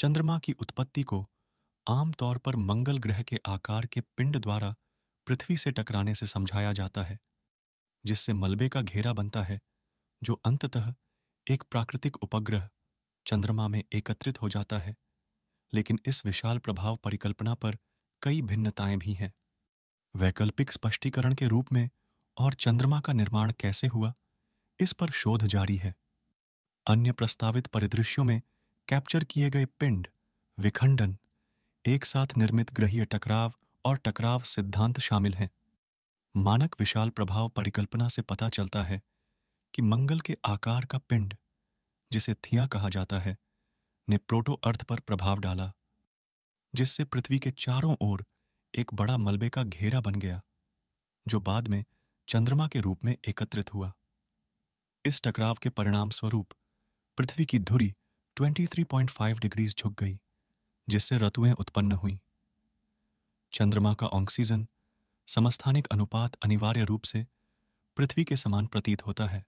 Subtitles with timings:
[0.00, 1.30] चंद्रमा की उत्पत्ति को
[1.88, 4.74] आमतौर पर मंगल ग्रह के आकार के पिंड द्वारा
[5.26, 7.18] पृथ्वी से टकराने से समझाया जाता है,
[8.06, 9.60] जिससे मलबे का घेरा बनता है,
[10.22, 10.94] जो अंततः
[11.50, 12.68] एक प्राकृतिक उपग्रह
[13.26, 14.96] चंद्रमा में एकत्रित हो जाता है।
[15.74, 17.78] लेकिन इस विशाल प्रभाव परिकल्पना पर
[18.22, 19.32] कई भिन्नताएँ भी हैं।
[20.16, 21.90] वैकल्पिक स्पष्टीकरण के रूप में
[22.38, 24.14] और चंद्रमा का निर्माण कैसे हुआ,
[24.80, 25.94] इस पर शोध जारी है।
[26.86, 28.42] अन्य प्रस्तावित परिदृश्यों में
[28.90, 30.08] कैप्चर किए गए पिंड,
[30.58, 31.16] विखंडन,
[31.86, 33.52] एक साथ निर्मित ग्रहीय टकराव
[33.84, 35.50] और टकराव सिद्धांत शामिल हैं।
[36.36, 39.02] मानक विशाल प्रभाव परिकल्पना से पता चलता है
[39.74, 41.36] कि मंगल के आकार का पिंड,
[42.12, 43.36] जिसे थिया कहा जाता है,
[44.08, 45.72] ने प्रोटो अर्थ पर प्रभाव डाला,
[46.74, 48.26] जिससे पृथ्वी के चारों ओर
[48.74, 50.40] एक बड़ा मलबे का घेरा बन गया,
[51.28, 51.84] जो बाद में
[52.28, 53.92] चंद्रमा के रूप में एकत्रित हुआ।
[55.04, 56.48] इस टकराव के परिणाम स्वरूप
[57.16, 57.94] पृथ्वी की धुरी
[58.40, 60.18] 23.5 डिग्रीज झुक गई,
[60.88, 62.20] जिससे ऋतुएँ उत्पन्न हुई।
[63.52, 64.66] चंद्रमा का ऑक्सीजन
[65.26, 67.26] समस्थानिक अनुपात अनिवार्य रूप से
[67.96, 69.44] पृथ्वी के समान प्रतीत होता है।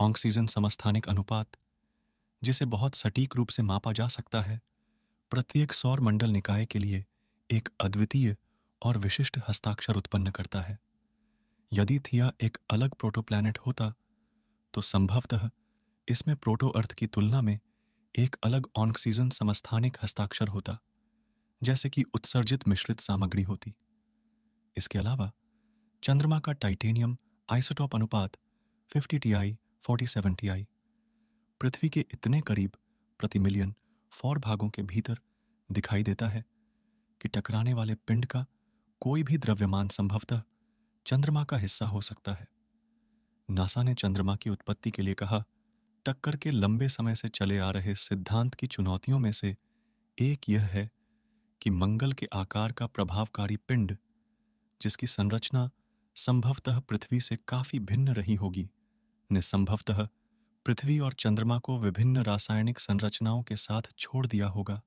[0.00, 1.46] ऑक्सीजन समस्थानिक अनुपात,
[2.44, 4.60] जिसे बहुत सटीक रूप से मापा जा सकता है,
[5.30, 7.04] प्रत्येक सौर मंडल निकाय के लिए
[7.50, 8.36] एक अद्वितीय
[8.82, 10.78] और विशिष्ट हस्ताक्षर उत्पन्न करता है।
[11.72, 13.94] यदि थिया एक अलग प्रोटोप्लैनेट होता
[14.74, 15.50] तो संभवतः
[16.08, 17.60] इसमें प्रोटो अर्थ की तुलना में
[18.18, 20.78] एक अलग ऑक्सीजन समस्थानिक हस्ताक्षर होता,
[21.62, 23.74] जैसे कि उत्सर्जित मिश्रित सामग्री होती।
[24.76, 25.32] इसके अलावा,
[26.02, 27.16] चंद्रमा का टाइटेनियम,
[27.52, 28.36] आइसोटॉप अनुपात
[28.96, 30.68] 50 T I forty seven T I
[31.60, 32.72] पृथ्वी के इतने करीब
[33.18, 33.74] प्रति मिलियन
[34.10, 35.18] फौर भागों के भीतर
[35.72, 36.44] दिखाई देता है
[37.20, 38.46] कि टकराने वाले पिंड का
[39.00, 40.42] कोई भी द्रव्यमान संभवतः
[41.06, 42.48] चंद्रमा का हिस्सा हो सकता है।
[43.50, 45.44] नासा ने चंद्रमा की उत्पत्ति के लिए कहा
[46.06, 49.56] टक्कर के लंबे समय से चले आ रहे सिद्धांत की चुनौतियों में से
[50.18, 50.90] एक यह है
[51.60, 53.96] कि मंगल के आकार का प्रभावकारी पिंड,
[54.80, 55.70] जिसकी संरचना
[56.16, 58.68] संभवतः पृथ्वी से काफ़ी भिन्न रही होगी
[59.30, 60.08] ने संभवतः
[60.66, 64.80] पृथ्वी और चंद्रमा को विभिन्न रासायनिक संरचनाओं के साथ छोड़ दिया होगा,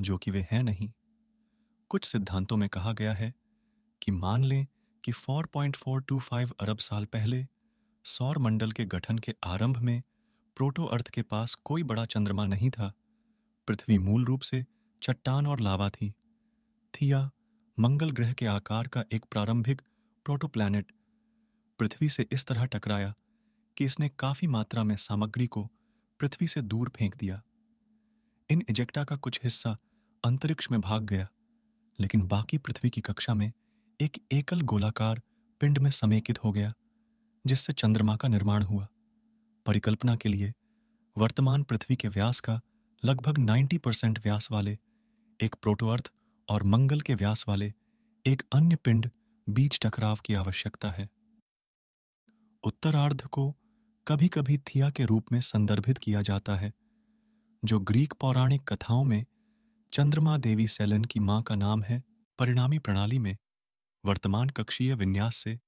[0.00, 0.92] जो कि वे हैं नहीं।
[1.90, 3.34] कुछ सिद्धांतों में कहा गया है
[4.02, 4.66] कि मान लें
[5.04, 7.46] कि 4.425 अरब साल पहले
[8.04, 10.02] सौर मंडल के गठन के आरंभ में
[10.58, 12.92] प्रोटो अर्थ के पास कोई बड़ा चंद्रमा नहीं था।
[13.68, 14.64] पृथ्वी मूल रूप से
[15.02, 16.10] चट्टान और लावा थी।
[16.94, 17.30] थिया
[17.78, 19.82] मंगल ग्रह के आकार का एक प्रारंभिक
[20.26, 20.92] प्रोटोप्लैनेट
[21.78, 23.14] पृथ्वी से इस तरह टकराया
[23.76, 25.64] कि इसने काफ़ी मात्रा में सामग्री को
[26.20, 27.42] पृथ्वी से दूर फेंक दिया।
[28.50, 29.76] इन इजेक्टा का कुछ हिस्सा
[30.24, 31.28] अंतरिक्ष में भाग गया,
[31.98, 33.52] लेकिन बाकी पृथ्वी की कक्षा में
[34.00, 35.22] एक एकल गोलाकार
[35.60, 36.72] पिंड में समेकित हो गया,
[37.46, 38.88] जिससे चंद्रमा का निर्माण हुआ।
[39.68, 40.52] परिकल्पना के लिए,
[41.18, 42.60] वर्तमान पृथ्वी के व्यास का
[43.04, 44.78] लगभग 90 परसेंट व्यास वाले,
[45.40, 46.12] एक प्रोटोअर्थ
[46.48, 47.72] और मंगल के व्यास वाले,
[48.26, 49.10] एक अन्य पिंड
[49.48, 51.08] बीच टकराव की आवश्यकता है।
[52.64, 53.56] उत्तरार्ध को
[54.06, 56.72] कभी कभी थिया के रूप में संदर्भित किया जाता है,
[57.64, 59.26] जो ग्रीक पौराणिक कथाओं में
[59.92, 62.02] चंद्रमा देवी सेलन की माँ का नाम है,
[62.38, 63.36] परिणामी प्रणाली में
[64.04, 65.58] वर्तमान कक्षीय विन्यास से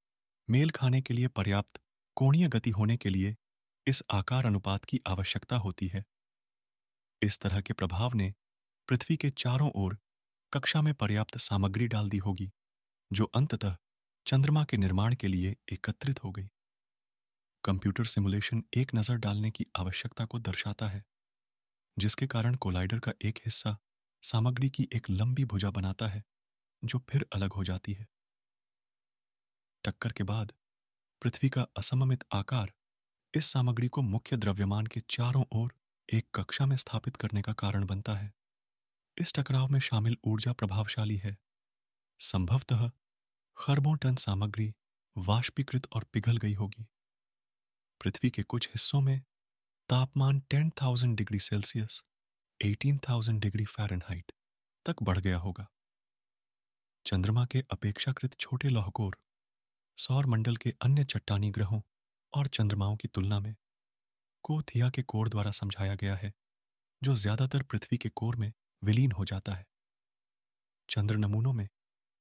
[0.51, 1.81] मेल खाने के लिए पर्याप्त
[2.15, 3.37] कोणीय गति होने के लिए
[3.87, 6.05] इस आकार अनुपात की आवश्यकता होती है।
[7.23, 8.33] इस तरह के प्रभाव ने
[8.89, 9.99] पृथ्वी के चारों ओर
[10.53, 12.51] कक्षा में पर्याप्त सामग्री डाल दी होगी,
[13.11, 13.77] जो अंततः
[14.27, 16.49] चंद्रमा के निर्माण के लिए एकत्रित हो गई।
[17.65, 21.05] कंप्यूटर सिमुलेशन एक नज़र डालने की आवश्यकता को दर्शाता है,
[21.97, 23.77] जिसके कारण कोलाइडर का एक हिस्सा
[24.23, 26.23] सामग्री की एक लंबी भुजा बनाता है,
[26.83, 28.07] जो फिर अलग हो जाती है।
[29.85, 30.53] टक्कर के बाद
[31.23, 32.73] पृथ्वी का असममित आकार
[33.35, 35.75] इस सामग्री को मुख्य द्रव्यमान के चारों ओर
[36.13, 38.33] एक कक्षा में स्थापित करने का कारण बनता है।
[39.19, 41.37] इस टकराव में शामिल ऊर्जा प्रभावशाली है।
[42.19, 42.91] संभवतः
[43.57, 44.75] खरबों टन सामग्री
[45.19, 46.87] वाष्पीकृत और पिघल गई होगी।
[48.01, 49.23] पृथ्वी के कुछ हिस्सों में
[49.89, 52.03] तापमान 10,000 डिग्री सेल्सियस
[52.61, 54.33] 18,000 डिग्री फ़ारेनहाइट
[54.87, 55.67] तक बढ़ गया होगा।
[57.07, 59.17] चंद्रमा के अपेक्षाकृत छोटे लौहकोर
[59.99, 61.81] सौर मंडल के अन्य चट्टानी ग्रहों
[62.33, 63.55] और चंद्रमाओं की तुलना में
[64.45, 66.33] कोथिया के कोर द्वारा समझाया गया है,
[67.03, 69.67] जो ज़्यादातर पृथ्वी के कोर में विलीन हो जाता है।
[70.89, 71.69] चंद्र नमूनों में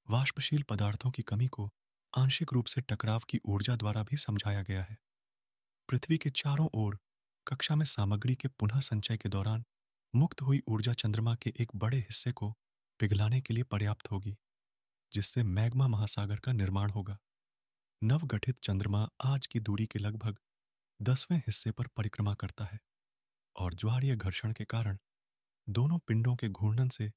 [0.08, 1.70] वाष्पशील पदार्थों की कमी को
[2.14, 4.98] आंशिक रूप से टकराव की ऊर्जा द्वारा भी समझाया गया है।
[5.90, 6.98] पृथ्वी के चारों ओर
[7.48, 9.64] कक्षा में सामग्री के पुनः संचय के दौरान
[10.14, 12.52] मुक्त हुई ऊर्जा चंद्रमा के एक बड़े हिस्से को
[13.00, 14.36] पिघलाने के लिए पर्याप्त होगी,
[15.12, 17.18] जिससे मैग्मा महासागर का निर्माण होगा।
[18.02, 20.38] नवगठित चंद्रमा आज की दूरी के लगभग
[21.02, 22.80] दसवें हिस्से पर परिक्रमा करता है
[23.56, 24.98] और ज्वारीय घर्षण के कारण
[25.68, 27.12] दोनों पिंडों के घूर्णन से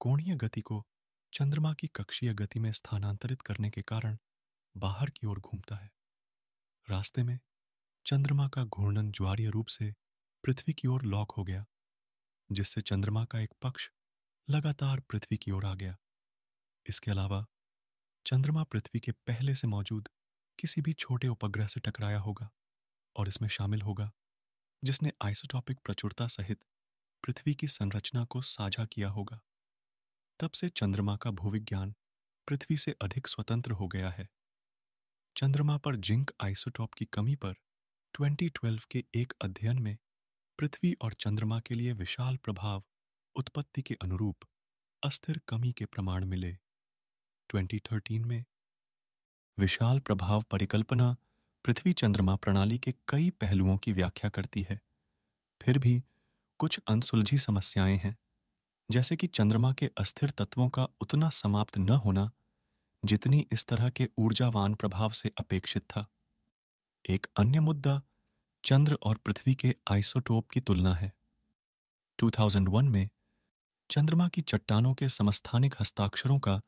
[0.00, 0.82] कोणीय गति को
[1.32, 4.16] चंद्रमा की कक्षीय गति में स्थानांतरित करने के कारण
[4.76, 5.90] बाहर की ओर घूमता है।
[6.88, 7.38] रास्ते में
[8.06, 9.92] चंद्रमा का घूर्णन ज्वारीय रूप से
[10.44, 11.64] पृथ्वी की ओर लॉक हो गया,
[12.50, 13.90] जिससे चंद्रमा का एक पक्ष
[14.48, 15.96] लगातार पृथ्वी की ओर आ गया।
[16.86, 17.44] इसके अलावा
[18.26, 20.08] चंद्रमा पृथ्वी के पहले से मौजूद
[20.58, 22.50] किसी भी छोटे उपग्रह से टकराया होगा
[23.16, 24.10] और इसमें शामिल होगा,
[24.84, 26.64] जिसने आइसोटॉपिक प्रचुरता सहित
[27.24, 29.40] पृथ्वी की संरचना को साझा किया होगा।
[30.40, 31.94] तब से चंद्रमा का भूविज्ञान
[32.48, 34.28] पृथ्वी से अधिक स्वतंत्र हो गया है।
[35.36, 37.54] चंद्रमा पर जिंक आइसोटॉप की कमी पर
[38.14, 39.96] 2012 के एक अध्ययन में
[40.58, 42.84] पृथ्वी और चंद्रमा के लिए विशाल प्रभाव
[43.36, 44.36] उत्पत्ति के अनुरूप
[45.02, 46.65] अस्थिर कमी के प्रमाण मिले।
[47.52, 48.44] 2013 में।
[49.58, 51.16] विशाल प्रभाव परिकल्पना
[51.64, 54.80] पृथ्वी चंद्रमा प्रणाली के कई पहलुओं की व्याख्या करती है।
[55.62, 56.02] फिर भी
[56.58, 58.16] कुछ अनसुलझी समस्याएँ हैं,
[58.90, 62.30] जैसे कि चंद्रमा के अस्थिर तत्वों का उतना समाप्त न होना,
[63.04, 66.06] जितनी इस तरह के ऊर्जावान प्रभाव से अपेक्षित था।
[67.10, 68.02] एक अन्य मुद्दा,
[68.64, 71.12] चंद्र और पृथ्वी के आइसोटोप की तुलना है।
[72.18, 73.08] 2001 में
[73.90, 76.60] चंद्रमा की चट्टानों के समस्थानिक हस्ताक्षरों का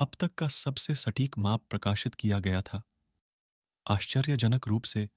[0.00, 2.82] अब तक का सबसे सटीक माप प्रकाशित किया गया था।
[3.90, 5.08] आश्चर्यजनक रूप से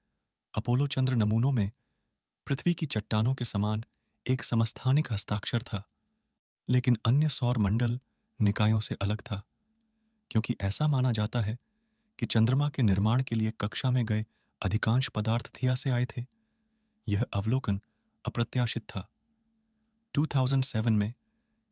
[0.53, 1.71] अपोलो चंद्र नमूनों में
[2.47, 3.83] पृथ्वी की चट्टानों के समान
[4.30, 5.83] एक समस्थानिक हस्ताक्षर था,
[6.69, 8.00] लेकिन अन्य सौर मंडल
[8.41, 9.41] निकायों से अलग था,
[10.31, 11.57] क्योंकि ऐसा माना जाता है
[12.19, 14.25] कि चंद्रमा के निर्माण के लिए कक्षा में गए
[14.62, 16.25] अधिकांश पदार्थ थिया से आए थे।
[17.07, 17.81] यह अवलोकन
[18.25, 19.09] अप्रत्याशित था।
[20.15, 21.13] 2007 में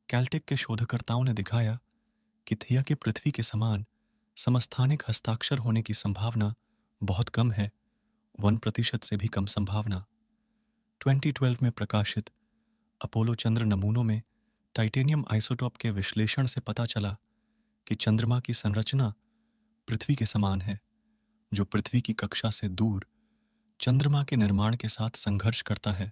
[0.10, 1.80] कैल्टेक के शोधकर्ताओं ने दिखाया
[2.48, 3.86] कि थिया के पृथ्वी के समान
[4.38, 6.54] समस्थानिक हस्ताक्षर होने की संभावना
[7.04, 7.72] बहुत कम है,
[8.40, 10.06] वन प्रतिशत से भी कम संभावना।
[11.02, 12.30] 2012 में प्रकाशित
[13.02, 14.22] अपोलो चंद्र नमूनों में
[14.76, 17.18] टाइटेनियम आइसोटॉप के विश्लेषण से पता चला
[17.88, 19.14] कि चंद्रमा की संरचना
[19.88, 20.80] पृथ्वी के समान है,
[21.54, 23.06] जो पृथ्वी की कक्षा से दूर
[23.80, 26.12] चंद्रमा के निर्माण के साथ संघर्ष करता है।